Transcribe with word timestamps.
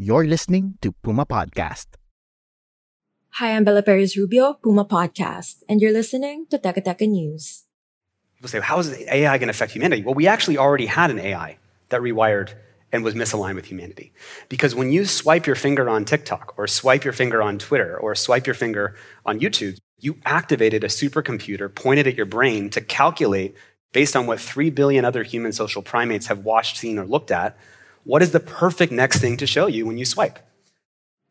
You're 0.00 0.28
listening 0.28 0.78
to 0.82 0.92
Puma 0.92 1.26
Podcast. 1.26 1.86
Hi, 3.30 3.56
I'm 3.56 3.64
Bella 3.64 3.82
Perez 3.82 4.16
Rubio, 4.16 4.52
Puma 4.62 4.84
Podcast, 4.84 5.64
and 5.68 5.80
you're 5.80 5.92
listening 5.92 6.46
to 6.50 6.58
Teka 6.58 6.84
Teka 6.84 7.08
News. 7.08 7.64
People 8.36 8.48
say, 8.48 8.60
how 8.60 8.78
is 8.78 8.92
AI 8.92 9.38
going 9.38 9.48
to 9.48 9.50
affect 9.50 9.72
humanity? 9.72 10.04
Well, 10.04 10.14
we 10.14 10.28
actually 10.28 10.56
already 10.56 10.86
had 10.86 11.10
an 11.10 11.18
AI 11.18 11.58
that 11.88 12.00
rewired 12.00 12.54
and 12.92 13.02
was 13.02 13.14
misaligned 13.14 13.56
with 13.56 13.64
humanity. 13.64 14.12
Because 14.48 14.72
when 14.72 14.92
you 14.92 15.04
swipe 15.04 15.48
your 15.48 15.56
finger 15.56 15.90
on 15.90 16.04
TikTok, 16.04 16.54
or 16.56 16.68
swipe 16.68 17.02
your 17.02 17.12
finger 17.12 17.42
on 17.42 17.58
Twitter, 17.58 17.98
or 17.98 18.14
swipe 18.14 18.46
your 18.46 18.54
finger 18.54 18.94
on 19.26 19.40
YouTube, 19.40 19.78
you 19.98 20.16
activated 20.24 20.84
a 20.84 20.86
supercomputer 20.86 21.74
pointed 21.74 22.06
at 22.06 22.14
your 22.14 22.24
brain 22.24 22.70
to 22.70 22.80
calculate, 22.80 23.56
based 23.92 24.14
on 24.14 24.28
what 24.28 24.38
3 24.38 24.70
billion 24.70 25.04
other 25.04 25.24
human 25.24 25.50
social 25.50 25.82
primates 25.82 26.28
have 26.28 26.44
watched, 26.44 26.76
seen, 26.76 27.00
or 27.00 27.04
looked 27.04 27.32
at, 27.32 27.58
what 28.08 28.22
is 28.22 28.30
the 28.30 28.40
perfect 28.40 28.90
next 28.90 29.20
thing 29.20 29.36
to 29.36 29.46
show 29.46 29.66
you 29.66 29.84
when 29.84 29.98
you 29.98 30.06
swipe? 30.06 30.38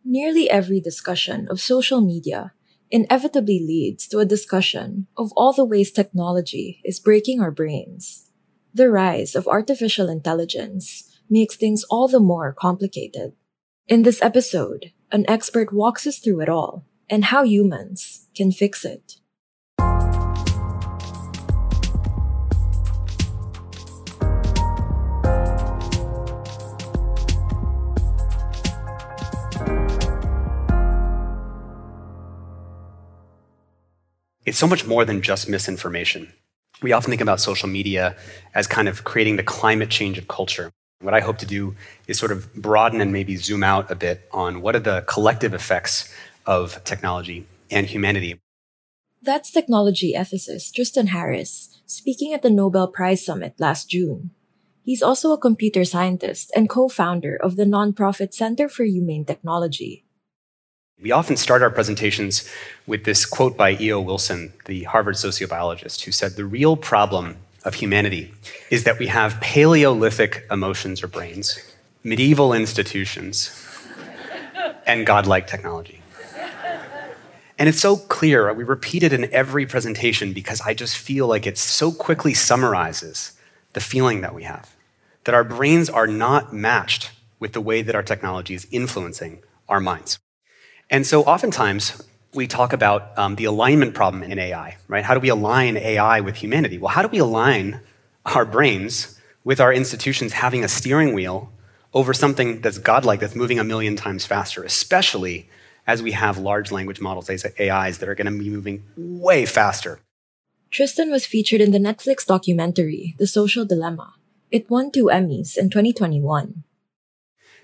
Nearly 0.06 0.48
every 0.48 0.80
discussion 0.80 1.48
of 1.50 1.60
social 1.60 2.02
media 2.02 2.54
inevitably 2.92 3.60
leads 3.60 4.08
to 4.10 4.20
a 4.20 4.30
discussion 4.30 5.08
of 5.18 5.32
all 5.36 5.54
the 5.54 5.66
ways 5.66 5.92
technology 5.92 6.80
is 6.86 7.00
breaking 7.00 7.42
our 7.42 7.50
brains. 7.50 8.30
The 8.76 8.92
rise 8.92 9.34
of 9.34 9.48
artificial 9.48 10.08
intelligence 10.08 11.20
makes 11.28 11.56
things 11.56 11.84
all 11.90 12.08
the 12.08 12.20
more 12.20 12.54
complicated. 12.54 13.34
In 13.88 14.04
this 14.04 14.22
episode, 14.22 14.92
an 15.12 15.26
expert 15.28 15.74
walks 15.74 16.06
us 16.06 16.20
through 16.20 16.42
it 16.42 16.50
all 16.50 16.86
and 17.10 17.26
how 17.26 17.44
humans 17.44 18.28
can 18.36 18.52
fix 18.52 18.86
it. 18.86 19.16
It's 34.48 34.58
so 34.58 34.66
much 34.66 34.88
more 34.88 35.04
than 35.04 35.22
just 35.22 35.50
misinformation. 35.50 36.32
We 36.82 36.94
often 36.94 37.12
think 37.12 37.20
about 37.20 37.42
social 37.42 37.68
media 37.68 38.16
as 38.56 38.66
kind 38.66 38.88
of 38.88 39.04
creating 39.04 39.36
the 39.36 39.44
climate 39.44 39.90
change 39.90 40.18
of 40.18 40.30
culture. 40.30 40.72
What 41.02 41.14
I 41.14 41.20
hope 41.20 41.38
to 41.40 41.46
do 41.46 41.76
is 42.08 42.18
sort 42.18 42.32
of 42.32 42.56
broaden 42.56 43.02
and 43.02 43.12
maybe 43.12 43.36
zoom 43.36 43.62
out 43.62 43.92
a 43.92 43.96
bit 43.96 44.26
on 44.32 44.62
what 44.62 44.74
are 44.74 44.80
the 44.80 45.04
collective 45.06 45.54
effects 45.54 46.16
of 46.46 46.82
technology 46.86 47.46
and 47.70 47.88
humanity. 47.88 48.40
That's 49.22 49.52
technology 49.52 50.14
ethicist 50.16 50.74
Tristan 50.74 51.08
Harris 51.08 51.82
speaking 51.86 52.32
at 52.32 52.42
the 52.42 52.50
Nobel 52.50 52.88
Prize 52.88 53.26
Summit 53.26 53.56
last 53.60 53.90
June. 53.90 54.32
He's 54.82 55.04
also 55.04 55.34
a 55.34 55.38
computer 55.38 55.84
scientist 55.84 56.54
and 56.56 56.70
co 56.70 56.88
founder 56.88 57.36
of 57.36 57.58
the 57.58 57.66
nonprofit 57.66 58.34
Center 58.34 58.70
for 58.70 58.86
Humane 58.86 59.26
Technology. 59.26 60.07
We 61.00 61.12
often 61.12 61.38
start 61.38 61.62
our 61.62 61.70
presentations 61.70 62.50
with 62.88 63.04
this 63.04 63.24
quote 63.24 63.56
by 63.56 63.78
E.O. 63.80 64.02
Wilson, 64.02 64.52
the 64.66 64.84
Harvard 64.86 65.14
sociobiologist, 65.14 66.04
who 66.04 66.12
said, 66.12 66.32
The 66.32 66.46
real 66.46 66.76
problem 66.76 67.38
of 67.64 67.76
humanity 67.76 68.34
is 68.72 68.84
that 68.86 68.98
we 68.98 69.06
have 69.06 69.40
Paleolithic 69.40 70.48
emotions 70.50 71.04
or 71.04 71.08
brains, 71.08 71.60
medieval 72.04 72.52
institutions, 72.52 73.64
and 74.88 75.06
godlike 75.06 75.46
technology. 75.46 76.02
And 77.60 77.70
it's 77.70 77.80
so 77.80 77.98
clear, 77.98 78.52
we 78.54 78.64
repeat 78.64 79.04
it 79.04 79.14
in 79.14 79.32
every 79.32 79.68
presentation 79.68 80.34
because 80.34 80.62
I 80.62 80.74
just 80.74 80.98
feel 80.98 81.28
like 81.28 81.46
it 81.46 81.60
so 81.60 81.92
quickly 81.92 82.34
summarizes 82.34 83.34
the 83.74 83.82
feeling 83.82 84.22
that 84.22 84.34
we 84.34 84.44
have 84.44 84.76
that 85.26 85.36
our 85.36 85.44
brains 85.44 85.92
are 85.92 86.08
not 86.08 86.54
matched 86.54 87.12
with 87.40 87.54
the 87.54 87.62
way 87.62 87.84
that 87.84 87.94
our 87.94 88.02
technology 88.02 88.56
is 88.56 88.66
influencing 88.72 89.44
our 89.70 89.80
minds. 89.80 90.18
And 90.90 91.06
so 91.06 91.24
oftentimes 91.24 92.02
we 92.34 92.48
talk 92.48 92.72
about 92.74 93.18
um, 93.18 93.36
the 93.36 93.46
alignment 93.46 93.94
problem 93.94 94.24
in 94.24 94.40
AI, 94.40 94.78
right? 94.88 95.04
How 95.04 95.14
do 95.14 95.20
we 95.20 95.30
align 95.30 95.76
AI 95.78 96.22
with 96.22 96.36
humanity? 96.36 96.78
Well, 96.78 96.90
how 96.90 97.02
do 97.02 97.08
we 97.10 97.20
align 97.20 97.82
our 98.26 98.46
brains 98.46 99.20
with 99.44 99.60
our 99.60 99.74
institutions 99.74 100.34
having 100.34 100.64
a 100.64 100.68
steering 100.68 101.14
wheel 101.14 101.52
over 101.94 102.14
something 102.14 102.62
that's 102.62 102.78
godlike, 102.78 103.20
that's 103.20 103.36
moving 103.36 103.60
a 103.60 103.64
million 103.64 103.96
times 103.96 104.26
faster, 104.26 104.64
especially 104.64 105.50
as 105.88 106.04
we 106.04 106.12
have 106.12 106.38
large 106.38 106.72
language 106.72 107.00
models, 107.00 107.30
AIs, 107.30 107.98
that 107.98 108.10
are 108.10 108.16
going 108.16 108.32
to 108.32 108.38
be 108.38 108.50
moving 108.50 108.84
way 108.98 109.46
faster. 109.46 110.00
Tristan 110.70 111.10
was 111.10 111.26
featured 111.26 111.62
in 111.62 111.72
the 111.72 111.80
Netflix 111.80 112.26
documentary, 112.26 113.16
The 113.18 113.28
Social 113.28 113.66
Dilemma. 113.66 114.14
It 114.52 114.70
won 114.70 114.92
two 114.92 115.06
Emmys 115.06 115.58
in 115.58 115.70
2021. 115.70 116.64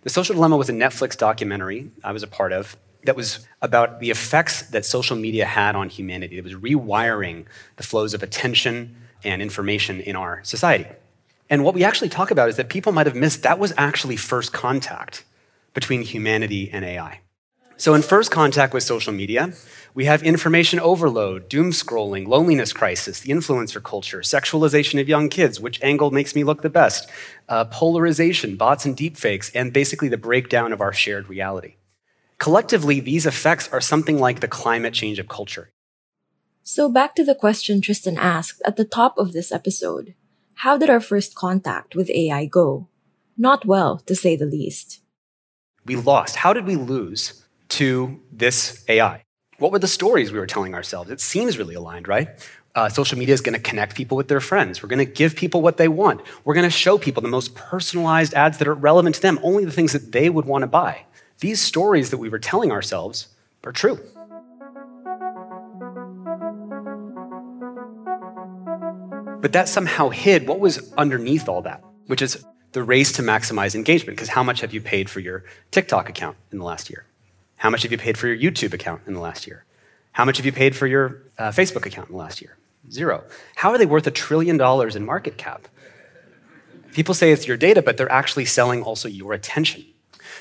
The 0.03 0.09
Social 0.09 0.35
Dilemma 0.35 0.57
was 0.57 0.69
a 0.69 0.73
Netflix 0.73 1.17
documentary 1.17 1.91
I 2.03 2.12
was 2.12 2.23
a 2.23 2.28
part 2.28 2.53
of 2.53 2.78
that 3.05 3.15
was 3.15 3.47
about 3.61 3.99
the 3.99 4.09
effects 4.09 4.63
that 4.69 4.85
social 4.85 5.15
media 5.15 5.45
had 5.45 5.75
on 5.75 5.89
humanity. 5.89 6.37
It 6.37 6.43
was 6.43 6.53
rewiring 6.53 7.45
the 7.75 7.83
flows 7.83 8.13
of 8.13 8.23
attention 8.23 8.95
and 9.23 9.41
information 9.41 9.99
in 10.01 10.15
our 10.15 10.43
society. 10.43 10.87
And 11.49 11.63
what 11.63 11.75
we 11.75 11.83
actually 11.83 12.09
talk 12.09 12.31
about 12.31 12.49
is 12.49 12.55
that 12.55 12.69
people 12.69 12.91
might 12.91 13.05
have 13.05 13.15
missed 13.15 13.43
that 13.43 13.59
was 13.59 13.73
actually 13.77 14.15
first 14.15 14.53
contact 14.53 15.23
between 15.73 16.01
humanity 16.01 16.69
and 16.71 16.85
AI. 16.85 17.19
So, 17.77 17.95
in 17.95 18.01
first 18.01 18.31
contact 18.31 18.73
with 18.73 18.83
social 18.83 19.11
media, 19.11 19.51
we 19.93 20.05
have 20.05 20.23
information 20.23 20.79
overload, 20.79 21.49
doom 21.49 21.71
scrolling, 21.71 22.27
loneliness 22.27 22.71
crisis, 22.71 23.19
the 23.19 23.31
influencer 23.31 23.83
culture, 23.83 24.19
sexualization 24.19 25.01
of 25.01 25.09
young 25.09 25.27
kids, 25.27 25.59
which 25.59 25.81
angle 25.83 26.11
makes 26.11 26.35
me 26.35 26.43
look 26.43 26.61
the 26.61 26.69
best, 26.69 27.09
uh, 27.49 27.65
polarization, 27.65 28.55
bots 28.55 28.85
and 28.85 28.95
deepfakes, 28.95 29.51
and 29.53 29.73
basically 29.73 30.07
the 30.07 30.17
breakdown 30.17 30.71
of 30.71 30.81
our 30.81 30.93
shared 30.93 31.27
reality. 31.27 31.75
Collectively, 32.43 32.99
these 32.99 33.25
effects 33.25 33.69
are 33.71 33.79
something 33.79 34.19
like 34.19 34.41
the 34.41 34.49
climate 34.49 34.93
change 34.93 35.17
of 35.17 35.29
culture. 35.29 35.71
So, 36.61 36.89
back 36.89 37.15
to 37.15 37.23
the 37.23 37.35
question 37.35 37.79
Tristan 37.79 38.17
asked 38.17 38.61
at 38.65 38.75
the 38.75 38.83
top 38.83 39.17
of 39.17 39.31
this 39.31 39.49
episode 39.49 40.13
How 40.55 40.77
did 40.77 40.89
our 40.89 40.99
first 40.99 41.35
contact 41.35 41.95
with 41.95 42.09
AI 42.09 42.43
go? 42.47 42.89
Not 43.37 43.65
well, 43.65 43.99
to 43.99 44.13
say 44.13 44.35
the 44.35 44.45
least. 44.45 44.99
We 45.85 45.95
lost. 45.95 46.35
How 46.35 46.51
did 46.51 46.65
we 46.65 46.75
lose 46.75 47.45
to 47.79 48.19
this 48.29 48.83
AI? 48.89 49.23
What 49.59 49.71
were 49.71 49.79
the 49.79 49.87
stories 49.87 50.33
we 50.33 50.39
were 50.39 50.45
telling 50.45 50.73
ourselves? 50.75 51.11
It 51.11 51.21
seems 51.21 51.57
really 51.57 51.75
aligned, 51.75 52.09
right? 52.09 52.27
Uh, 52.75 52.89
social 52.89 53.17
media 53.17 53.35
is 53.35 53.39
going 53.39 53.55
to 53.55 53.69
connect 53.69 53.95
people 53.95 54.17
with 54.17 54.27
their 54.27 54.41
friends. 54.41 54.83
We're 54.83 54.89
going 54.89 55.05
to 55.05 55.13
give 55.13 55.37
people 55.37 55.61
what 55.61 55.77
they 55.77 55.87
want. 55.87 56.19
We're 56.43 56.55
going 56.55 56.69
to 56.69 56.77
show 56.77 56.97
people 56.97 57.21
the 57.21 57.29
most 57.29 57.55
personalized 57.55 58.33
ads 58.33 58.57
that 58.57 58.67
are 58.67 58.73
relevant 58.73 59.15
to 59.15 59.21
them, 59.21 59.39
only 59.43 59.63
the 59.63 59.71
things 59.71 59.93
that 59.93 60.11
they 60.11 60.29
would 60.29 60.43
want 60.43 60.63
to 60.63 60.67
buy 60.67 61.05
these 61.43 61.59
stories 61.59 62.09
that 62.11 62.19
we 62.19 62.29
were 62.29 62.39
telling 62.39 62.71
ourselves 62.71 63.27
are 63.65 63.73
true. 63.73 63.99
But 69.41 69.51
that 69.51 69.67
somehow 69.67 70.07
hid 70.07 70.47
what 70.47 70.61
was 70.61 70.94
underneath 70.94 71.50
all 71.50 71.62
that, 71.63 71.83
which 72.07 72.21
is 72.21 72.45
the 72.71 72.81
race 72.81 73.12
to 73.18 73.21
maximize 73.21 73.75
engagement. 73.75 74.15
Because 74.15 74.29
how 74.29 74.41
much 74.41 74.62
have 74.62 74.73
you 74.73 74.79
paid 74.79 75.09
for 75.09 75.19
your 75.19 75.44
TikTok 75.71 76.07
account 76.07 76.38
in 76.53 76.59
the 76.59 76.63
last 76.63 76.89
year? 76.89 77.03
How 77.57 77.69
much 77.69 77.83
have 77.83 77.91
you 77.91 77.97
paid 77.97 78.18
for 78.18 78.29
your 78.29 78.38
YouTube 78.38 78.73
account 78.73 79.01
in 79.06 79.13
the 79.13 79.19
last 79.19 79.45
year? 79.45 79.65
How 80.13 80.23
much 80.23 80.38
have 80.38 80.45
you 80.45 80.53
paid 80.53 80.77
for 80.77 80.88
your 80.88 81.23
uh, 81.38 81.50
Facebook 81.50 81.85
account 81.85 82.07
in 82.07 82.13
the 82.13 82.21
last 82.21 82.41
year? 82.41 82.56
Zero. 82.89 83.25
How 83.56 83.71
are 83.71 83.77
they 83.77 83.85
worth 83.85 84.07
a 84.07 84.12
trillion 84.12 84.56
dollars 84.56 84.95
in 84.95 85.06
market 85.06 85.35
cap? 85.38 85.68
People 86.94 87.13
say 87.13 87.33
it's 87.33 87.45
your 87.45 87.57
data, 87.57 87.81
but 87.81 87.97
they're 87.97 88.09
actually 88.09 88.45
selling 88.45 88.81
also 88.81 89.09
your 89.09 89.33
attention. 89.33 89.83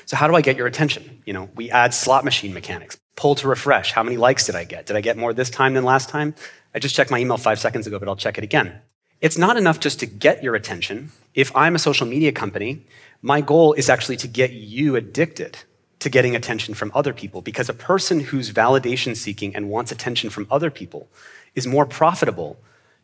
So 0.05 0.15
how 0.15 0.27
do 0.27 0.35
I 0.35 0.41
get 0.41 0.57
your 0.57 0.67
attention? 0.67 1.21
You 1.25 1.33
know, 1.33 1.49
we 1.55 1.71
add 1.71 1.93
slot 1.93 2.25
machine 2.25 2.53
mechanics. 2.53 2.97
Pull 3.15 3.35
to 3.35 3.47
refresh. 3.47 3.91
How 3.91 4.03
many 4.03 4.17
likes 4.17 4.45
did 4.45 4.55
I 4.55 4.63
get? 4.63 4.85
Did 4.85 4.95
I 4.95 5.01
get 5.01 5.17
more 5.17 5.33
this 5.33 5.49
time 5.49 5.73
than 5.73 5.83
last 5.83 6.09
time? 6.09 6.35
I 6.73 6.79
just 6.79 6.95
checked 6.95 7.11
my 7.11 7.19
email 7.19 7.37
five 7.37 7.59
seconds 7.59 7.87
ago, 7.87 7.99
but 7.99 8.07
I'll 8.07 8.15
check 8.15 8.37
it 8.37 8.43
again. 8.43 8.81
It's 9.21 9.37
not 9.37 9.55
enough 9.55 9.79
just 9.79 9.99
to 10.01 10.05
get 10.05 10.43
your 10.43 10.55
attention. 10.55 11.11
If 11.33 11.55
I'm 11.55 11.75
a 11.75 11.79
social 11.79 12.05
media 12.05 12.31
company, 12.31 12.85
my 13.21 13.39
goal 13.39 13.73
is 13.73 13.89
actually 13.89 14.17
to 14.17 14.27
get 14.27 14.51
you 14.51 14.95
addicted 14.95 15.59
to 15.99 16.09
getting 16.09 16.35
attention 16.35 16.73
from 16.73 16.91
other 16.93 17.13
people 17.13 17.41
because 17.41 17.69
a 17.69 17.73
person 17.73 18.19
who's 18.19 18.51
validation 18.51 19.15
seeking 19.15 19.55
and 19.55 19.69
wants 19.69 19.91
attention 19.91 20.29
from 20.29 20.45
other 20.51 20.69
people 20.69 21.07
is 21.55 21.65
more 21.65 21.85
profitable 21.85 22.57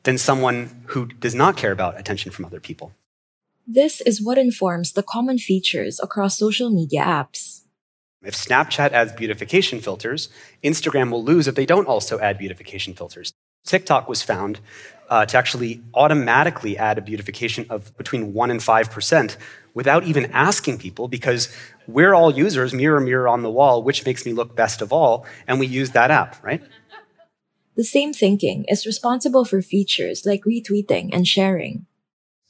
than 0.04 0.18
someone 0.18 0.84
who 0.88 1.06
does 1.06 1.34
not 1.36 1.56
care 1.56 1.72
about 1.72 1.98
attention 1.98 2.32
from 2.32 2.44
other 2.44 2.60
people. 2.60 2.92
This 3.72 4.02
is 4.02 4.20
what 4.20 4.40
informs 4.40 4.94
the 4.94 5.04
common 5.04 5.38
features 5.38 6.00
across 6.00 6.36
social 6.40 6.72
media 6.72 7.04
apps. 7.04 7.66
If 8.24 8.34
Snapchat 8.34 8.94
adds 8.94 9.12
beautification 9.14 9.80
filters, 9.80 10.30
Instagram 10.64 11.12
will 11.12 11.24
lose 11.24 11.48
if 11.48 11.54
they 11.54 11.68
don't 11.68 11.86
also 11.86 12.18
add 12.20 12.40
beautification 12.40 12.96
filters. 12.96 13.32
TikTok 13.68 14.10
was 14.10 14.24
found 14.24 14.60
uh, 15.12 15.28
to 15.28 15.38
actually 15.38 15.84
automatically 15.94 16.80
add 16.80 16.98
a 16.98 17.02
beautification 17.02 17.68
of 17.70 17.96
between 17.96 18.34
1% 18.34 18.50
and 18.50 18.60
5% 18.60 19.38
without 19.76 20.04
even 20.04 20.32
asking 20.32 20.80
people 20.80 21.08
because 21.08 21.56
we're 21.86 22.16
all 22.16 22.36
users, 22.36 22.74
mirror, 22.74 23.00
mirror 23.00 23.28
on 23.28 23.44
the 23.44 23.52
wall, 23.52 23.84
which 23.84 24.04
makes 24.04 24.26
me 24.26 24.34
look 24.34 24.56
best 24.56 24.82
of 24.82 24.92
all, 24.92 25.28
and 25.46 25.60
we 25.60 25.68
use 25.68 25.92
that 25.92 26.10
app, 26.10 26.44
right? 26.44 26.64
The 27.76 27.84
same 27.84 28.14
thinking 28.14 28.66
is 28.68 28.88
responsible 28.88 29.46
for 29.46 29.62
features 29.62 30.26
like 30.26 30.42
retweeting 30.46 31.12
and 31.14 31.28
sharing. 31.28 31.86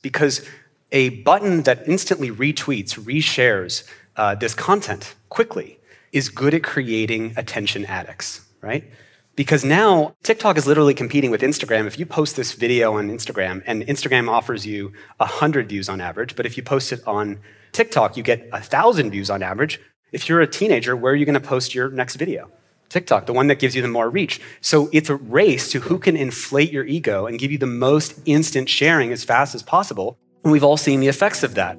Because 0.02 0.48
a 0.92 1.10
button 1.10 1.64
that 1.64 1.88
instantly 1.88 2.32
retweets, 2.32 2.98
reshares 2.98 3.84
uh, 4.16 4.36
this 4.36 4.54
content 4.54 5.16
quickly 5.30 5.80
is 6.12 6.30
good 6.30 6.54
at 6.54 6.64
creating 6.64 7.34
attention 7.38 7.86
addicts, 7.86 8.42
right? 8.62 8.92
Because 9.36 9.64
now 9.64 10.16
TikTok 10.24 10.58
is 10.58 10.68
literally 10.68 10.94
competing 10.94 11.32
with 11.32 11.42
Instagram. 11.42 11.86
If 11.86 11.98
you 11.98 12.06
post 12.06 12.36
this 12.36 12.54
video 12.54 12.98
on 12.98 13.10
Instagram 13.10 13.64
and 13.66 13.84
Instagram 13.84 14.28
offers 14.30 14.66
you 14.66 14.92
100 15.18 15.70
views 15.70 15.88
on 15.88 16.02
average, 16.02 16.36
but 16.36 16.46
if 16.46 16.58
you 16.58 16.64
post 16.64 16.92
it 16.92 17.02
on 17.08 17.40
TikTok, 17.72 18.18
you 18.18 18.24
get 18.24 18.52
1,000 18.52 19.12
views 19.12 19.30
on 19.30 19.42
average. 19.42 19.80
If 20.12 20.28
you're 20.28 20.42
a 20.42 20.48
teenager, 20.48 20.96
where 20.96 21.14
are 21.14 21.16
you 21.16 21.26
going 21.26 21.40
to 21.40 21.48
post 21.48 21.74
your 21.74 21.90
next 21.90 22.16
video? 22.16 22.52
TikTok, 22.90 23.28
the 23.28 23.34
one 23.34 23.48
that 23.48 23.60
gives 23.60 23.76
you 23.76 23.82
the 23.82 23.88
more 23.88 24.10
reach. 24.10 24.42
So 24.62 24.90
it's 24.92 25.10
a 25.10 25.16
race 25.16 25.72
to 25.72 25.80
who 25.80 26.00
can 26.00 26.18
inflate 26.18 26.72
your 26.72 26.86
ego 26.86 27.28
and 27.28 27.40
give 27.40 27.52
you 27.52 27.60
the 27.60 27.68
most 27.68 28.20
instant 28.26 28.68
sharing 28.68 29.14
as 29.14 29.24
fast 29.24 29.54
as 29.54 29.62
possible. 29.62 30.18
And 30.44 30.52
we've 30.52 30.64
all 30.64 30.78
seen 30.78 31.00
the 31.00 31.08
effects 31.08 31.44
of 31.44 31.56
that. 31.56 31.78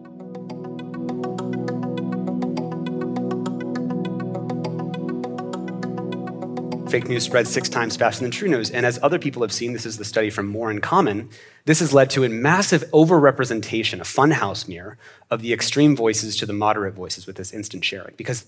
fake 6.91 7.09
news 7.09 7.23
spreads 7.23 7.49
six 7.49 7.69
times 7.69 7.97
faster 7.97 8.25
than 8.25 8.33
true 8.33 8.49
news. 8.49 8.71
And 8.71 8.85
as 8.85 8.99
other 9.01 9.19
people 9.19 9.43
have 9.43 9.53
seen, 9.53 9.73
this 9.73 9.87
is 9.87 9.97
the 9.97 10.05
study 10.05 10.29
from 10.29 10.47
More 10.47 10.71
in 10.73 10.81
Common, 10.81 11.31
this 11.65 11.79
has 11.79 11.95
led 11.95 12.11
to 12.11 12.25
a 12.25 12.29
massive 12.29 12.83
overrepresentation, 12.91 14.01
a 14.01 14.03
funhouse 14.03 14.67
mirror, 14.67 14.99
of 15.31 15.41
the 15.41 15.53
extreme 15.53 15.95
voices 15.95 16.37
to 16.39 16.47
the 16.47 16.53
moderate 16.53 16.95
voices 16.95 17.27
with 17.27 17.37
this 17.37 17.53
instant 17.53 17.85
sharing. 17.85 18.15
Because 18.17 18.45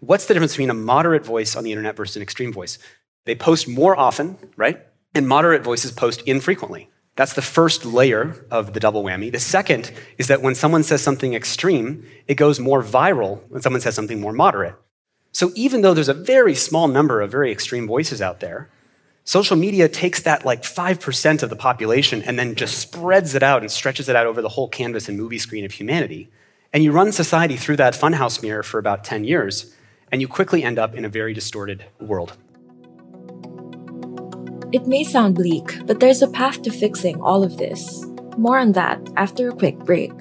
what's 0.00 0.26
the 0.26 0.34
difference 0.34 0.52
between 0.52 0.68
a 0.68 0.74
moderate 0.74 1.24
voice 1.24 1.56
on 1.56 1.64
the 1.64 1.72
internet 1.72 1.96
versus 1.96 2.16
an 2.16 2.22
extreme 2.22 2.52
voice? 2.52 2.78
They 3.24 3.34
post 3.34 3.66
more 3.66 3.98
often, 3.98 4.36
right? 4.56 4.86
And 5.14 5.26
moderate 5.26 5.62
voices 5.62 5.90
post 5.90 6.20
infrequently. 6.22 6.90
That's 7.20 7.34
the 7.34 7.42
first 7.42 7.84
layer 7.84 8.34
of 8.50 8.72
the 8.72 8.80
double 8.80 9.04
whammy. 9.04 9.30
The 9.30 9.38
second 9.38 9.92
is 10.16 10.28
that 10.28 10.40
when 10.40 10.54
someone 10.54 10.82
says 10.82 11.02
something 11.02 11.34
extreme, 11.34 12.02
it 12.26 12.36
goes 12.36 12.58
more 12.58 12.82
viral 12.82 13.42
when 13.50 13.60
someone 13.60 13.82
says 13.82 13.94
something 13.94 14.22
more 14.22 14.32
moderate. 14.32 14.74
So 15.32 15.52
even 15.54 15.82
though 15.82 15.92
there's 15.92 16.08
a 16.08 16.14
very 16.14 16.54
small 16.54 16.88
number 16.88 17.20
of 17.20 17.30
very 17.30 17.52
extreme 17.52 17.86
voices 17.86 18.22
out 18.22 18.40
there, 18.40 18.70
social 19.24 19.54
media 19.54 19.86
takes 19.86 20.22
that 20.22 20.46
like 20.46 20.62
5% 20.62 21.42
of 21.42 21.50
the 21.50 21.56
population 21.56 22.22
and 22.22 22.38
then 22.38 22.54
just 22.54 22.78
spreads 22.78 23.34
it 23.34 23.42
out 23.42 23.60
and 23.60 23.70
stretches 23.70 24.08
it 24.08 24.16
out 24.16 24.26
over 24.26 24.40
the 24.40 24.48
whole 24.48 24.68
canvas 24.68 25.06
and 25.06 25.18
movie 25.18 25.36
screen 25.36 25.66
of 25.66 25.72
humanity. 25.72 26.30
And 26.72 26.82
you 26.82 26.90
run 26.90 27.12
society 27.12 27.56
through 27.58 27.76
that 27.76 27.92
funhouse 27.92 28.42
mirror 28.42 28.62
for 28.62 28.78
about 28.78 29.04
10 29.04 29.24
years, 29.24 29.74
and 30.10 30.22
you 30.22 30.26
quickly 30.26 30.64
end 30.64 30.78
up 30.78 30.94
in 30.94 31.04
a 31.04 31.10
very 31.10 31.34
distorted 31.34 31.84
world. 32.00 32.38
It 34.72 34.86
may 34.86 35.02
sound 35.02 35.34
bleak, 35.34 35.84
but 35.86 35.98
there's 35.98 36.22
a 36.22 36.28
path 36.28 36.62
to 36.62 36.70
fixing 36.70 37.20
all 37.20 37.42
of 37.42 37.56
this. 37.56 38.06
More 38.38 38.56
on 38.56 38.70
that 38.72 39.00
after 39.16 39.48
a 39.48 39.52
quick 39.52 39.76
break. 39.78 40.12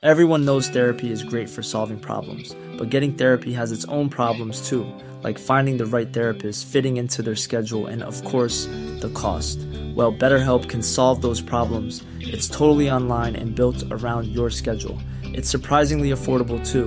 Everyone 0.00 0.44
knows 0.44 0.68
therapy 0.68 1.10
is 1.10 1.24
great 1.24 1.50
for 1.50 1.64
solving 1.64 1.98
problems, 1.98 2.54
but 2.76 2.88
getting 2.88 3.14
therapy 3.14 3.52
has 3.52 3.72
its 3.72 3.84
own 3.86 4.08
problems 4.08 4.68
too, 4.68 4.86
like 5.24 5.36
finding 5.36 5.76
the 5.76 5.86
right 5.86 6.12
therapist, 6.12 6.68
fitting 6.68 6.98
into 6.98 7.20
their 7.20 7.34
schedule, 7.34 7.86
and 7.86 8.04
of 8.04 8.22
course, 8.22 8.66
the 9.00 9.10
cost. 9.12 9.58
Well, 9.96 10.12
BetterHelp 10.12 10.68
can 10.68 10.82
solve 10.82 11.20
those 11.20 11.40
problems. 11.40 12.04
It's 12.20 12.46
totally 12.46 12.88
online 12.88 13.34
and 13.34 13.56
built 13.56 13.82
around 13.90 14.28
your 14.28 14.50
schedule. 14.50 15.00
It's 15.24 15.50
surprisingly 15.50 16.10
affordable 16.10 16.64
too. 16.64 16.86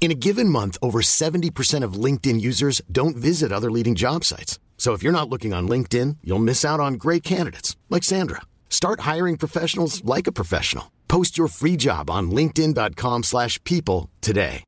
In 0.00 0.12
a 0.12 0.14
given 0.14 0.48
month, 0.48 0.78
over 0.80 1.00
70% 1.00 1.82
of 1.84 2.04
LinkedIn 2.04 2.40
users 2.40 2.80
don't 2.90 3.16
visit 3.16 3.52
other 3.52 3.70
leading 3.70 3.94
job 3.94 4.24
sites. 4.24 4.58
So 4.78 4.94
if 4.94 5.02
you're 5.02 5.12
not 5.12 5.28
looking 5.28 5.52
on 5.52 5.68
LinkedIn, 5.68 6.18
you'll 6.24 6.38
miss 6.38 6.64
out 6.64 6.80
on 6.80 6.94
great 6.94 7.22
candidates 7.22 7.76
like 7.90 8.04
Sandra. 8.04 8.42
Start 8.70 9.00
hiring 9.00 9.36
professionals 9.36 10.02
like 10.04 10.26
a 10.26 10.32
professional. 10.32 10.92
Post 11.08 11.36
your 11.36 11.48
free 11.48 11.76
job 11.76 12.08
on 12.08 12.30
linkedin.com/people 12.30 14.08
today. 14.20 14.62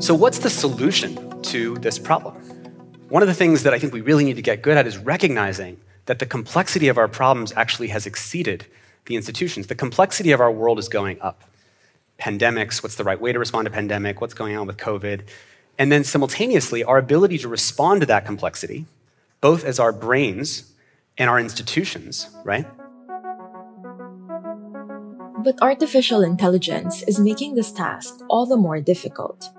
So, 0.00 0.14
what's 0.14 0.38
the 0.38 0.48
solution 0.48 1.42
to 1.42 1.76
this 1.76 1.98
problem? 1.98 2.39
One 3.10 3.22
of 3.22 3.28
the 3.28 3.34
things 3.34 3.64
that 3.64 3.74
I 3.74 3.80
think 3.80 3.92
we 3.92 4.02
really 4.02 4.24
need 4.24 4.36
to 4.36 4.42
get 4.42 4.62
good 4.62 4.76
at 4.76 4.86
is 4.86 4.96
recognizing 4.96 5.80
that 6.06 6.20
the 6.20 6.26
complexity 6.26 6.86
of 6.86 6.96
our 6.96 7.08
problems 7.08 7.52
actually 7.56 7.88
has 7.88 8.06
exceeded 8.06 8.66
the 9.06 9.16
institutions. 9.16 9.66
The 9.66 9.74
complexity 9.74 10.30
of 10.30 10.40
our 10.40 10.50
world 10.50 10.78
is 10.78 10.88
going 10.88 11.20
up. 11.20 11.42
Pandemics, 12.20 12.84
what's 12.84 12.94
the 12.94 13.02
right 13.02 13.20
way 13.20 13.32
to 13.32 13.38
respond 13.40 13.66
to 13.66 13.70
pandemic, 13.72 14.20
what's 14.20 14.32
going 14.32 14.56
on 14.56 14.64
with 14.68 14.76
COVID, 14.76 15.22
and 15.76 15.90
then 15.90 16.04
simultaneously 16.04 16.84
our 16.84 16.98
ability 16.98 17.38
to 17.38 17.48
respond 17.48 18.02
to 18.02 18.06
that 18.06 18.24
complexity, 18.24 18.86
both 19.40 19.64
as 19.64 19.80
our 19.80 19.92
brains 19.92 20.70
and 21.18 21.28
our 21.28 21.40
institutions, 21.40 22.28
right? 22.44 22.66
But 25.42 25.60
artificial 25.60 26.22
intelligence 26.22 27.02
is 27.08 27.18
making 27.18 27.56
this 27.56 27.72
task 27.72 28.20
all 28.30 28.46
the 28.46 28.56
more 28.56 28.80
difficult. 28.80 29.50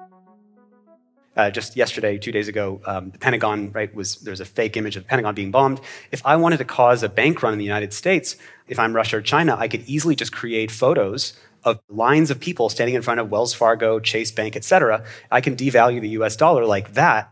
Uh, 1.36 1.50
just 1.50 1.78
yesterday, 1.78 2.18
two 2.18 2.32
days 2.32 2.50
ago, 2.50 2.82
um, 2.86 3.10
the 3.12 3.18
Pentagon, 3.18 3.72
right, 3.72 3.94
was 3.96 4.16
there's 4.18 4.42
a 4.42 4.46
fake 4.46 4.76
image 4.76 4.98
of 4.98 5.04
the 5.04 5.08
Pentagon 5.08 5.34
being 5.34 5.50
bombed. 5.50 5.80
If 6.12 6.22
I 6.26 6.36
wanted 6.36 6.58
to 6.58 6.66
cause 6.66 7.04
a 7.04 7.10
bank 7.10 7.42
run 7.42 7.54
in 7.54 7.60
the 7.60 7.66
United 7.66 7.94
States, 7.94 8.36
if 8.68 8.78
I'm 8.78 8.94
Russia 8.94 9.18
or 9.18 9.22
China, 9.22 9.56
I 9.58 9.70
could 9.70 9.84
easily 9.88 10.16
just 10.16 10.34
create 10.34 10.72
photos 10.72 11.34
of 11.64 11.80
lines 11.88 12.32
of 12.32 12.40
people 12.40 12.68
standing 12.70 12.96
in 12.96 13.02
front 13.02 13.20
of 13.20 13.32
Wells 13.32 13.54
Fargo, 13.54 14.00
Chase 14.00 14.32
Bank, 14.32 14.58
etc. 14.58 15.06
I 15.30 15.40
can 15.40 15.56
devalue 15.56 16.02
the 16.02 16.10
US 16.10 16.36
dollar 16.36 16.66
like 16.66 16.96
that. 16.96 17.32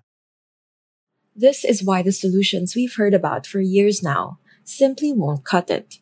This 1.35 1.65
is 1.65 1.83
why 1.83 2.01
the 2.01 2.11
solutions 2.11 2.75
we've 2.75 2.95
heard 2.95 3.13
about 3.13 3.45
for 3.47 3.59
years 3.59 4.03
now 4.03 4.39
simply 4.63 5.11
won't 5.11 5.43
cut 5.43 5.69
it. 5.69 5.95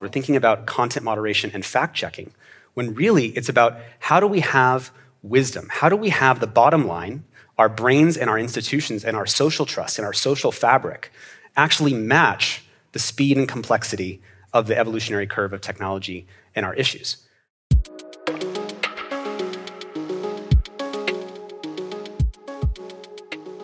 We're 0.00 0.08
thinking 0.08 0.36
about 0.36 0.66
content 0.66 1.04
moderation 1.04 1.50
and 1.54 1.64
fact 1.64 1.96
checking, 1.96 2.32
when 2.74 2.94
really 2.94 3.28
it's 3.28 3.48
about 3.48 3.78
how 3.98 4.20
do 4.20 4.26
we 4.26 4.40
have 4.40 4.90
wisdom? 5.28 5.68
How 5.70 5.88
do 5.88 5.96
we 5.96 6.10
have 6.10 6.40
the 6.40 6.46
bottom 6.46 6.86
line, 6.86 7.24
our 7.58 7.68
brains 7.68 8.16
and 8.16 8.30
our 8.30 8.38
institutions 8.38 9.04
and 9.04 9.16
our 9.16 9.26
social 9.26 9.66
trust 9.66 9.98
and 9.98 10.06
our 10.06 10.12
social 10.12 10.52
fabric 10.52 11.12
actually 11.56 11.94
match 11.94 12.64
the 12.92 12.98
speed 12.98 13.36
and 13.36 13.48
complexity 13.48 14.22
of 14.52 14.66
the 14.66 14.78
evolutionary 14.78 15.26
curve 15.26 15.52
of 15.52 15.60
technology 15.60 16.26
and 16.54 16.64
our 16.64 16.74
issues? 16.74 17.26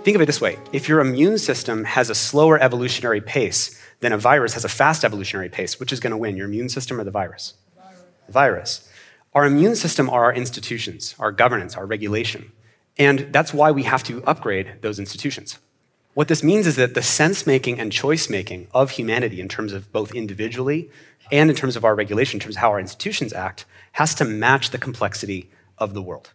Think 0.05 0.17
of 0.17 0.21
it 0.21 0.27
this 0.27 0.41
way 0.41 0.59
if 0.73 0.89
your 0.89 0.99
immune 1.01 1.39
system 1.39 1.85
has 1.85 2.11
a 2.11 2.15
slower 2.15 2.59
evolutionary 2.59 3.21
pace 3.21 3.81
than 4.01 4.13
a 4.13 4.19
virus 4.19 4.55
has 4.55 4.65
a 4.65 4.69
fast 4.69 5.05
evolutionary 5.05 5.49
pace, 5.49 5.79
which 5.79 5.93
is 5.93 6.01
going 6.01 6.11
to 6.11 6.17
win, 6.17 6.37
your 6.37 6.47
immune 6.47 6.69
system 6.69 7.01
or 7.01 7.05
the 7.05 7.13
virus? 7.13 7.55
The 8.27 8.33
virus. 8.33 8.89
Our 9.35 9.47
immune 9.47 9.77
system 9.77 10.11
are 10.11 10.25
our 10.25 10.35
institutions, 10.35 11.15
our 11.19 11.33
governance, 11.33 11.77
our 11.77 11.87
regulation. 11.87 12.53
And 12.99 13.33
that's 13.33 13.55
why 13.55 13.71
we 13.71 13.85
have 13.85 14.05
to 14.05 14.23
upgrade 14.25 14.83
those 14.83 14.99
institutions. 14.99 15.59
What 16.15 16.29
this 16.29 16.43
means 16.43 16.67
is 16.67 16.77
that 16.77 16.93
the 16.93 17.03
sense 17.03 17.47
making 17.47 17.81
and 17.81 17.91
choice 17.91 18.29
making 18.29 18.69
of 18.75 18.91
humanity, 18.91 19.41
in 19.41 19.49
terms 19.49 19.73
of 19.73 19.91
both 19.91 20.15
individually 20.15 20.91
and 21.31 21.49
in 21.49 21.57
terms 21.57 21.75
of 21.75 21.85
our 21.85 21.95
regulation, 21.95 22.37
in 22.37 22.41
terms 22.43 22.57
of 22.57 22.61
how 22.61 22.71
our 22.71 22.81
institutions 22.81 23.33
act, 23.33 23.65
has 23.93 24.15
to 24.17 24.25
match 24.27 24.71
the 24.71 24.79
complexity 24.79 25.51
of 25.79 25.95
the 25.95 26.03
world. 26.03 26.33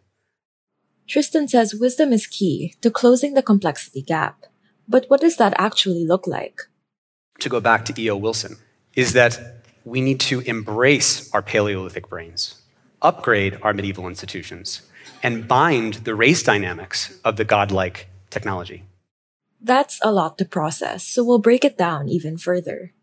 Tristan 1.07 1.47
says 1.47 1.75
wisdom 1.75 2.11
is 2.11 2.25
key 2.25 2.73
to 2.81 2.89
closing 2.89 3.35
the 3.35 3.43
complexity 3.43 4.01
gap. 4.01 4.45
But 4.87 5.05
what 5.07 5.21
does 5.21 5.37
that 5.37 5.53
actually 5.57 6.05
look 6.05 6.25
like? 6.25 6.61
To 7.39 7.49
go 7.49 7.59
back 7.59 7.85
to 7.85 8.01
E.O. 8.01 8.17
Wilson, 8.17 8.57
is 8.95 9.13
that 9.13 9.57
we 9.85 10.01
need 10.01 10.19
to 10.21 10.39
embrace 10.41 11.31
our 11.33 11.43
Paleolithic 11.43 12.09
brains, 12.09 12.55
upgrade 13.01 13.57
our 13.61 13.73
medieval 13.73 14.07
institutions, 14.07 14.81
and 15.23 15.47
bind 15.47 15.95
the 16.05 16.15
race 16.15 16.43
dynamics 16.43 17.19
of 17.23 17.35
the 17.37 17.45
godlike 17.45 18.09
technology. 18.29 18.83
That's 19.61 19.99
a 20.03 20.11
lot 20.11 20.37
to 20.37 20.45
process, 20.45 21.03
so 21.03 21.23
we'll 21.23 21.39
break 21.39 21.65
it 21.65 21.77
down 21.77 22.07
even 22.09 22.37
further. 22.37 22.93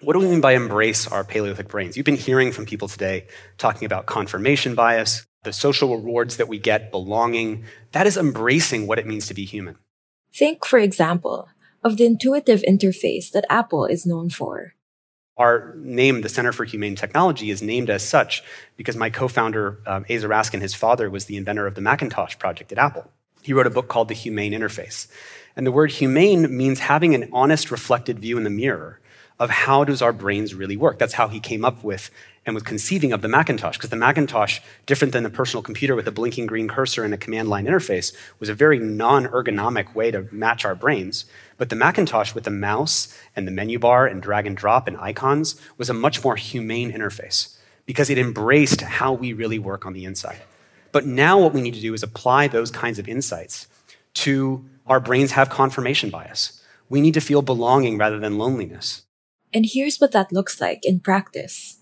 What 0.00 0.12
do 0.12 0.20
we 0.20 0.28
mean 0.28 0.40
by 0.40 0.52
embrace 0.52 1.06
our 1.06 1.24
Paleolithic 1.24 1.68
brains? 1.68 1.96
You've 1.96 2.06
been 2.06 2.16
hearing 2.16 2.52
from 2.52 2.66
people 2.66 2.88
today 2.88 3.26
talking 3.58 3.86
about 3.86 4.06
confirmation 4.06 4.74
bias, 4.74 5.24
the 5.44 5.52
social 5.52 5.96
rewards 5.96 6.36
that 6.36 6.48
we 6.48 6.58
get, 6.58 6.90
belonging. 6.90 7.64
That 7.92 8.06
is 8.06 8.16
embracing 8.16 8.86
what 8.86 8.98
it 8.98 9.06
means 9.06 9.26
to 9.28 9.34
be 9.34 9.44
human. 9.44 9.76
Think, 10.32 10.64
for 10.64 10.78
example, 10.78 11.48
of 11.82 11.96
the 11.96 12.06
intuitive 12.06 12.62
interface 12.68 13.30
that 13.30 13.46
Apple 13.48 13.86
is 13.86 14.06
known 14.06 14.30
for. 14.30 14.74
Our 15.36 15.74
name, 15.76 16.20
the 16.20 16.28
Center 16.28 16.52
for 16.52 16.64
Humane 16.64 16.94
Technology, 16.94 17.50
is 17.50 17.60
named 17.60 17.90
as 17.90 18.06
such 18.06 18.42
because 18.76 18.96
my 18.96 19.10
co 19.10 19.26
founder, 19.26 19.78
um, 19.86 20.04
Aza 20.04 20.28
Raskin, 20.28 20.60
his 20.60 20.74
father, 20.74 21.10
was 21.10 21.24
the 21.24 21.36
inventor 21.36 21.66
of 21.66 21.74
the 21.74 21.80
Macintosh 21.80 22.38
project 22.38 22.70
at 22.70 22.78
Apple. 22.78 23.10
He 23.42 23.52
wrote 23.52 23.66
a 23.66 23.70
book 23.70 23.88
called 23.88 24.08
The 24.08 24.14
Humane 24.14 24.52
Interface. 24.52 25.08
And 25.56 25.66
the 25.66 25.72
word 25.72 25.90
humane 25.90 26.56
means 26.56 26.80
having 26.80 27.14
an 27.14 27.28
honest, 27.32 27.70
reflected 27.70 28.18
view 28.18 28.38
in 28.38 28.44
the 28.44 28.50
mirror 28.50 29.00
of 29.38 29.50
how 29.50 29.84
does 29.84 30.02
our 30.02 30.12
brains 30.12 30.54
really 30.54 30.76
work. 30.76 30.98
That's 30.98 31.14
how 31.14 31.28
he 31.28 31.40
came 31.40 31.64
up 31.64 31.82
with 31.82 32.10
and 32.46 32.54
was 32.54 32.62
conceiving 32.62 33.12
of 33.12 33.22
the 33.22 33.28
Macintosh, 33.28 33.76
because 33.76 33.90
the 33.90 33.96
Macintosh, 33.96 34.60
different 34.86 35.12
than 35.12 35.22
the 35.22 35.30
personal 35.30 35.62
computer 35.62 35.94
with 35.94 36.06
a 36.06 36.12
blinking 36.12 36.46
green 36.46 36.68
cursor 36.68 37.04
and 37.04 37.14
a 37.14 37.18
command 37.18 37.48
line 37.48 37.66
interface, 37.66 38.14
was 38.38 38.48
a 38.48 38.54
very 38.54 38.78
non 38.78 39.26
ergonomic 39.26 39.94
way 39.94 40.10
to 40.10 40.28
match 40.30 40.64
our 40.64 40.74
brains. 40.74 41.24
But 41.56 41.70
the 41.70 41.76
Macintosh 41.76 42.34
with 42.34 42.44
the 42.44 42.50
mouse 42.50 43.16
and 43.34 43.46
the 43.46 43.52
menu 43.52 43.78
bar 43.78 44.06
and 44.06 44.20
drag 44.20 44.46
and 44.46 44.56
drop 44.56 44.86
and 44.88 44.96
icons 44.98 45.60
was 45.78 45.88
a 45.88 45.94
much 45.94 46.22
more 46.24 46.36
humane 46.36 46.92
interface 46.92 47.56
because 47.86 48.10
it 48.10 48.18
embraced 48.18 48.80
how 48.80 49.12
we 49.12 49.32
really 49.32 49.58
work 49.58 49.86
on 49.86 49.92
the 49.92 50.04
inside. 50.04 50.40
But 50.92 51.06
now 51.06 51.38
what 51.38 51.52
we 51.52 51.60
need 51.60 51.74
to 51.74 51.80
do 51.80 51.94
is 51.94 52.02
apply 52.02 52.48
those 52.48 52.70
kinds 52.70 52.98
of 52.98 53.08
insights 53.08 53.66
to 54.14 54.64
our 54.86 55.00
brains 55.00 55.32
have 55.32 55.50
confirmation 55.50 56.10
bias. 56.10 56.62
We 56.88 57.00
need 57.00 57.14
to 57.14 57.20
feel 57.20 57.42
belonging 57.42 57.98
rather 57.98 58.18
than 58.18 58.38
loneliness. 58.38 59.02
And 59.52 59.66
here's 59.68 59.98
what 59.98 60.12
that 60.12 60.32
looks 60.32 60.60
like 60.60 60.80
in 60.82 61.00
practice. 61.00 61.78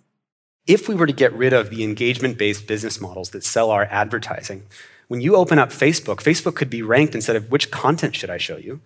If 0.67 0.89
we 0.89 0.95
were 0.95 1.09
to 1.09 1.13
get 1.13 1.33
rid 1.33 1.53
of 1.53 1.71
the 1.71 1.83
engagement 1.83 2.39
based 2.39 2.69
business 2.69 3.01
models 3.01 3.31
that 3.31 3.43
sell 3.43 3.71
our 3.71 3.85
advertising, 3.85 4.63
when 5.09 5.21
you 5.21 5.35
open 5.35 5.59
up 5.59 5.71
Facebook, 5.71 6.19
Facebook 6.19 6.55
could 6.55 6.71
be 6.71 6.83
ranked 6.83 7.17
instead 7.17 7.35
of 7.35 7.51
which 7.51 7.73
content 7.73 8.15
should 8.15 8.31
I 8.31 8.39
show 8.39 8.57
you, 8.57 8.81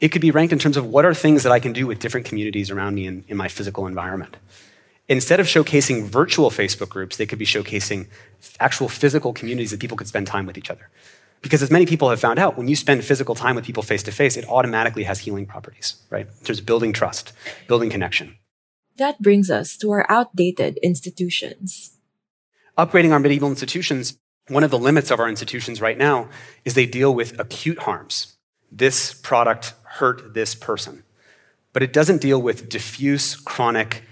it 0.00 0.10
could 0.10 0.22
be 0.22 0.30
ranked 0.30 0.52
in 0.52 0.60
terms 0.60 0.76
of 0.76 0.86
what 0.86 1.04
are 1.04 1.12
things 1.12 1.42
that 1.42 1.50
I 1.50 1.58
can 1.58 1.72
do 1.72 1.88
with 1.88 1.98
different 1.98 2.24
communities 2.24 2.70
around 2.70 2.94
me 2.94 3.06
in, 3.06 3.24
in 3.26 3.36
my 3.36 3.48
physical 3.48 3.88
environment. 3.88 4.36
Instead 5.08 5.40
of 5.40 5.46
showcasing 5.46 6.04
virtual 6.04 6.50
Facebook 6.50 6.88
groups, 6.88 7.16
they 7.16 7.26
could 7.26 7.38
be 7.38 7.46
showcasing 7.46 8.06
actual 8.60 8.88
physical 8.88 9.32
communities 9.32 9.72
that 9.72 9.80
people 9.80 9.96
could 9.96 10.06
spend 10.06 10.28
time 10.28 10.46
with 10.46 10.56
each 10.56 10.70
other. 10.70 10.88
Because 11.42 11.62
as 11.64 11.70
many 11.70 11.86
people 11.86 12.10
have 12.10 12.20
found 12.20 12.38
out, 12.38 12.56
when 12.56 12.68
you 12.68 12.76
spend 12.76 13.04
physical 13.04 13.34
time 13.34 13.56
with 13.56 13.64
people 13.64 13.82
face 13.82 14.04
to 14.04 14.12
face, 14.12 14.36
it 14.36 14.48
automatically 14.48 15.02
has 15.02 15.18
healing 15.18 15.46
properties, 15.46 15.96
right? 16.10 16.26
In 16.26 16.44
terms 16.44 16.60
of 16.60 16.66
building 16.66 16.92
trust, 16.92 17.32
building 17.66 17.90
connection. 17.90 18.36
That 18.98 19.22
brings 19.22 19.48
us 19.48 19.76
to 19.76 19.92
our 19.92 20.04
outdated 20.08 20.76
institutions. 20.82 21.96
Upgrading 22.76 23.12
our 23.12 23.20
medieval 23.20 23.48
institutions, 23.48 24.18
one 24.48 24.64
of 24.64 24.72
the 24.72 24.78
limits 24.78 25.12
of 25.12 25.20
our 25.20 25.28
institutions 25.28 25.80
right 25.80 25.96
now 25.96 26.28
is 26.64 26.74
they 26.74 26.86
deal 26.86 27.14
with 27.14 27.38
acute 27.38 27.78
harms. 27.78 28.36
This 28.72 29.14
product 29.14 29.74
hurt 29.84 30.34
this 30.34 30.56
person. 30.56 31.04
But 31.72 31.84
it 31.84 31.92
doesn't 31.92 32.20
deal 32.20 32.42
with 32.42 32.68
diffuse, 32.68 33.36
chronic, 33.36 34.02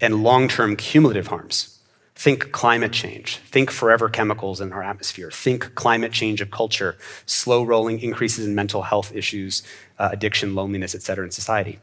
and 0.00 0.22
long 0.22 0.46
term 0.46 0.76
cumulative 0.76 1.26
harms. 1.26 1.80
Think 2.14 2.52
climate 2.52 2.92
change. 2.92 3.38
Think 3.38 3.70
forever 3.72 4.08
chemicals 4.08 4.60
in 4.60 4.72
our 4.72 4.82
atmosphere. 4.82 5.30
Think 5.32 5.74
climate 5.74 6.12
change 6.12 6.40
of 6.40 6.52
culture, 6.52 6.96
slow 7.26 7.64
rolling 7.64 8.00
increases 8.00 8.46
in 8.46 8.54
mental 8.54 8.82
health 8.82 9.12
issues, 9.14 9.64
uh, 9.98 10.10
addiction, 10.12 10.54
loneliness, 10.54 10.94
et 10.94 11.02
cetera, 11.02 11.24
in 11.24 11.32
society. 11.32 11.80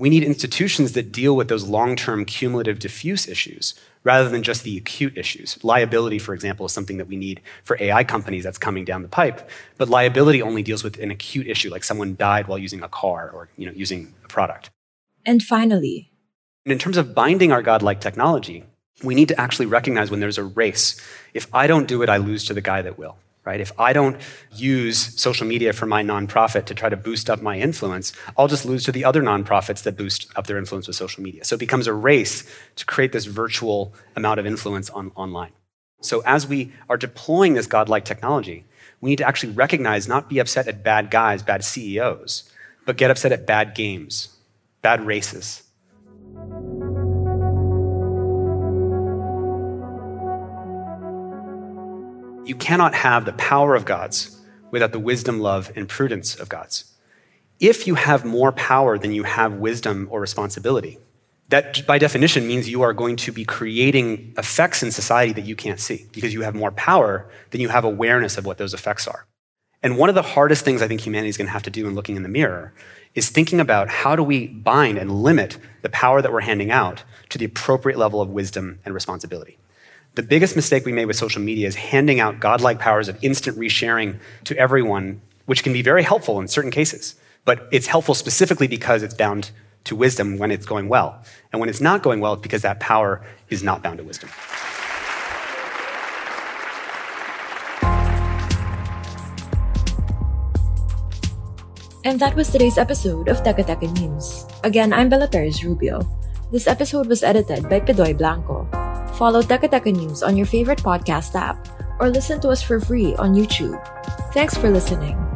We 0.00 0.08
need 0.08 0.24
institutions 0.24 0.92
that 0.92 1.12
deal 1.12 1.36
with 1.36 1.48
those 1.48 1.64
long 1.64 1.94
term 1.94 2.24
cumulative 2.24 2.78
diffuse 2.78 3.28
issues 3.28 3.74
rather 4.02 4.30
than 4.30 4.42
just 4.42 4.64
the 4.64 4.78
acute 4.78 5.18
issues. 5.18 5.62
Liability, 5.62 6.18
for 6.18 6.32
example, 6.32 6.64
is 6.64 6.72
something 6.72 6.96
that 6.96 7.06
we 7.06 7.16
need 7.16 7.42
for 7.64 7.76
AI 7.78 8.02
companies 8.04 8.42
that's 8.42 8.56
coming 8.56 8.86
down 8.86 9.02
the 9.02 9.08
pipe, 9.08 9.50
but 9.76 9.90
liability 9.90 10.40
only 10.40 10.62
deals 10.62 10.82
with 10.82 10.98
an 11.00 11.10
acute 11.10 11.46
issue, 11.46 11.68
like 11.68 11.84
someone 11.84 12.16
died 12.16 12.48
while 12.48 12.56
using 12.56 12.82
a 12.82 12.88
car 12.88 13.28
or 13.28 13.50
you 13.58 13.66
know, 13.66 13.72
using 13.72 14.14
a 14.24 14.28
product. 14.28 14.70
And 15.26 15.42
finally, 15.42 16.10
in 16.64 16.78
terms 16.78 16.96
of 16.96 17.14
binding 17.14 17.52
our 17.52 17.60
godlike 17.60 18.00
technology, 18.00 18.64
we 19.04 19.14
need 19.14 19.28
to 19.28 19.38
actually 19.38 19.66
recognize 19.66 20.10
when 20.10 20.20
there's 20.20 20.38
a 20.38 20.44
race. 20.44 20.98
If 21.34 21.46
I 21.54 21.66
don't 21.66 21.86
do 21.86 22.00
it, 22.00 22.08
I 22.08 22.16
lose 22.16 22.46
to 22.46 22.54
the 22.54 22.62
guy 22.62 22.80
that 22.80 22.96
will. 22.96 23.18
Right? 23.42 23.60
If 23.60 23.72
I 23.80 23.94
don't 23.94 24.20
use 24.52 25.18
social 25.18 25.46
media 25.46 25.72
for 25.72 25.86
my 25.86 26.02
nonprofit 26.02 26.66
to 26.66 26.74
try 26.74 26.90
to 26.90 26.96
boost 26.96 27.30
up 27.30 27.40
my 27.40 27.58
influence, 27.58 28.12
I'll 28.36 28.48
just 28.48 28.66
lose 28.66 28.84
to 28.84 28.92
the 28.92 29.04
other 29.04 29.22
nonprofits 29.22 29.82
that 29.84 29.96
boost 29.96 30.30
up 30.36 30.46
their 30.46 30.58
influence 30.58 30.86
with 30.86 30.96
social 30.96 31.22
media. 31.22 31.44
So 31.44 31.54
it 31.54 31.58
becomes 31.58 31.86
a 31.86 31.94
race 31.94 32.44
to 32.76 32.84
create 32.84 33.12
this 33.12 33.24
virtual 33.24 33.94
amount 34.14 34.40
of 34.40 34.46
influence 34.46 34.90
on, 34.90 35.10
online. 35.14 35.52
So 36.02 36.22
as 36.26 36.46
we 36.46 36.72
are 36.88 36.98
deploying 36.98 37.54
this 37.54 37.66
godlike 37.66 38.04
technology, 38.04 38.66
we 39.00 39.10
need 39.10 39.16
to 39.16 39.26
actually 39.26 39.52
recognize, 39.52 40.06
not 40.06 40.28
be 40.28 40.38
upset 40.38 40.68
at 40.68 40.82
bad 40.82 41.10
guys, 41.10 41.42
bad 41.42 41.64
CEOs, 41.64 42.50
but 42.84 42.98
get 42.98 43.10
upset 43.10 43.32
at 43.32 43.46
bad 43.46 43.74
games, 43.74 44.36
bad 44.82 45.06
races, 45.06 45.62
You 52.50 52.56
cannot 52.56 52.96
have 52.96 53.26
the 53.26 53.32
power 53.34 53.76
of 53.76 53.84
gods 53.84 54.36
without 54.72 54.90
the 54.90 54.98
wisdom, 54.98 55.38
love, 55.38 55.70
and 55.76 55.88
prudence 55.88 56.34
of 56.34 56.48
gods. 56.48 56.92
If 57.60 57.86
you 57.86 57.94
have 57.94 58.24
more 58.24 58.50
power 58.50 58.98
than 58.98 59.12
you 59.12 59.22
have 59.22 59.52
wisdom 59.52 60.08
or 60.10 60.20
responsibility, 60.20 60.98
that 61.50 61.86
by 61.86 61.98
definition 61.98 62.48
means 62.48 62.68
you 62.68 62.82
are 62.82 62.92
going 62.92 63.14
to 63.18 63.30
be 63.30 63.44
creating 63.44 64.34
effects 64.36 64.82
in 64.82 64.90
society 64.90 65.32
that 65.34 65.44
you 65.44 65.54
can't 65.54 65.78
see 65.78 66.08
because 66.10 66.34
you 66.34 66.40
have 66.40 66.56
more 66.56 66.72
power 66.72 67.30
than 67.50 67.60
you 67.60 67.68
have 67.68 67.84
awareness 67.84 68.36
of 68.36 68.46
what 68.46 68.58
those 68.58 68.74
effects 68.74 69.06
are. 69.06 69.28
And 69.80 69.96
one 69.96 70.08
of 70.08 70.16
the 70.16 70.22
hardest 70.22 70.64
things 70.64 70.82
I 70.82 70.88
think 70.88 71.02
humanity 71.02 71.28
is 71.28 71.36
going 71.36 71.46
to 71.46 71.52
have 71.52 71.62
to 71.62 71.70
do 71.70 71.86
in 71.86 71.94
looking 71.94 72.16
in 72.16 72.24
the 72.24 72.28
mirror 72.28 72.74
is 73.14 73.28
thinking 73.28 73.60
about 73.60 73.88
how 73.88 74.16
do 74.16 74.24
we 74.24 74.48
bind 74.48 74.98
and 74.98 75.22
limit 75.22 75.56
the 75.82 75.88
power 75.90 76.20
that 76.20 76.32
we're 76.32 76.40
handing 76.40 76.72
out 76.72 77.04
to 77.28 77.38
the 77.38 77.44
appropriate 77.44 77.96
level 77.96 78.20
of 78.20 78.28
wisdom 78.28 78.80
and 78.84 78.92
responsibility. 78.92 79.56
The 80.20 80.26
biggest 80.26 80.54
mistake 80.54 80.84
we 80.84 80.92
made 80.92 81.06
with 81.06 81.16
social 81.16 81.40
media 81.40 81.66
is 81.66 81.74
handing 81.74 82.20
out 82.20 82.40
godlike 82.40 82.78
powers 82.78 83.08
of 83.08 83.16
instant 83.24 83.56
resharing 83.56 84.18
to 84.44 84.54
everyone, 84.58 85.22
which 85.46 85.64
can 85.64 85.72
be 85.72 85.80
very 85.80 86.02
helpful 86.02 86.38
in 86.38 86.46
certain 86.46 86.70
cases. 86.70 87.14
But 87.46 87.66
it's 87.72 87.86
helpful 87.86 88.14
specifically 88.14 88.68
because 88.68 89.02
it's 89.02 89.14
bound 89.14 89.50
to 89.84 89.96
wisdom 89.96 90.36
when 90.36 90.50
it's 90.50 90.66
going 90.66 90.90
well. 90.90 91.24
And 91.54 91.58
when 91.58 91.70
it's 91.70 91.80
not 91.80 92.02
going 92.02 92.20
well, 92.20 92.34
it's 92.34 92.42
because 92.42 92.60
that 92.60 92.80
power 92.80 93.24
is 93.48 93.62
not 93.62 93.82
bound 93.82 93.96
to 93.96 94.04
wisdom. 94.04 94.28
And 102.04 102.20
that 102.20 102.36
was 102.36 102.50
today's 102.50 102.76
episode 102.76 103.28
of 103.28 103.42
Teka 103.42 103.64
Teka 103.64 103.88
News. 103.98 104.44
Again, 104.64 104.92
I'm 104.92 105.08
Bella 105.08 105.28
Perez 105.28 105.64
Rubio. 105.64 106.04
This 106.52 106.66
episode 106.66 107.06
was 107.06 107.22
edited 107.22 107.70
by 107.70 107.80
Pidoy 107.80 108.12
Blanco. 108.18 108.59
Follow 109.20 109.42
Teka 109.44 109.92
News 109.92 110.22
on 110.22 110.32
your 110.34 110.46
favorite 110.46 110.80
podcast 110.80 111.36
app 111.36 111.68
or 112.00 112.08
listen 112.08 112.40
to 112.40 112.48
us 112.48 112.62
for 112.64 112.80
free 112.80 113.12
on 113.16 113.36
YouTube. 113.36 113.76
Thanks 114.32 114.56
for 114.56 114.70
listening. 114.70 115.29